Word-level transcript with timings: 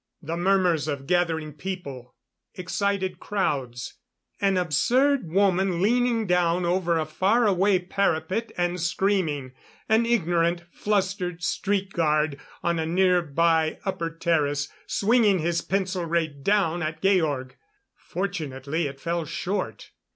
The 0.23 0.35
murmurs 0.35 0.87
of 0.87 1.05
gathering 1.05 1.53
people... 1.53 2.15
excited 2.55 3.19
crowds... 3.19 3.99
an 4.39 4.57
absurd 4.57 5.29
woman 5.31 5.79
leaning 5.79 6.25
down 6.25 6.65
over 6.65 6.97
a 6.97 7.05
far 7.05 7.45
away 7.45 7.77
parapet 7.77 8.51
and 8.57 8.81
screaming... 8.81 9.51
an 9.87 10.07
ignorant, 10.07 10.63
flustered 10.71 11.43
street 11.43 11.93
guard 11.93 12.39
on 12.63 12.79
a 12.79 12.85
nearby 12.87 13.77
upper 13.85 14.09
terrace 14.09 14.69
swinging 14.87 15.37
his 15.37 15.61
pencil 15.61 16.05
ray 16.05 16.25
down 16.25 16.81
at 16.81 16.99
Georg.... 16.99 17.55
Fortunately 17.95 18.87
it 18.87 18.99
fell 18.99 19.23
short. 19.23 19.91